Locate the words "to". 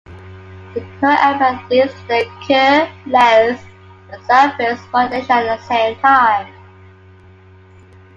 1.93-2.07